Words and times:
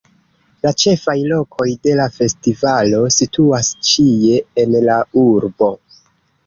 La 0.65 0.69
ĉefaj 0.83 1.15
lokoj 1.31 1.67
de 1.87 1.93
la 1.99 2.07
festivalo 2.17 3.03
situas 3.19 3.73
ĉie 3.91 4.43
en 4.65 4.77
la 4.89 4.99
urbo. 5.29 5.73